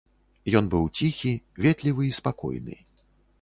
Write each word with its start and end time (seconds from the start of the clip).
Ён 0.59 0.69
быў 0.71 0.87
ціхі, 0.99 1.33
ветлівы 1.67 2.09
і 2.09 2.11
спакойны. 2.21 2.81